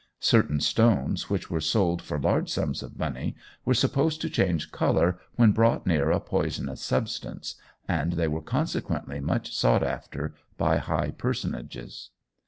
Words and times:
Certain 0.19 0.59
stones 0.59 1.29
which 1.29 1.51
were 1.51 1.61
sold 1.61 2.01
for 2.01 2.17
large 2.19 2.49
sums 2.49 2.81
of 2.81 2.97
money 2.97 3.35
were 3.65 3.73
supposed 3.75 4.19
to 4.19 4.31
change 4.31 4.71
colour 4.71 5.19
when 5.35 5.51
brought 5.51 5.85
near 5.85 6.09
a 6.09 6.19
poisonous 6.19 6.81
substance, 6.81 7.53
and 7.87 8.13
they 8.13 8.27
were 8.27 8.41
consequently 8.41 9.19
much 9.19 9.55
sought 9.55 9.83
after 9.83 10.33
by 10.57 10.77
high 10.77 11.11
personages. 11.11 12.09